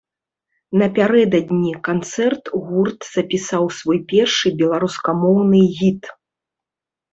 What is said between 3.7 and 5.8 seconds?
свой першы беларускамоўны